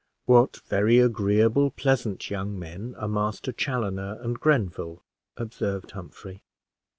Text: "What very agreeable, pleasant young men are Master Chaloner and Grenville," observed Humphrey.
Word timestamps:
"What 0.25 0.57
very 0.67 0.97
agreeable, 0.97 1.69
pleasant 1.69 2.31
young 2.31 2.57
men 2.57 2.95
are 2.97 3.07
Master 3.07 3.51
Chaloner 3.53 4.17
and 4.23 4.39
Grenville," 4.39 5.03
observed 5.37 5.91
Humphrey. 5.91 6.43